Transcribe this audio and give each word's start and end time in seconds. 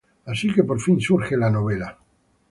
Así 0.31 0.47
que 0.53 0.63
por 0.69 0.79
fin 0.85 0.99
surge 0.99 1.37
la 1.37 1.51
novela. 1.51 1.89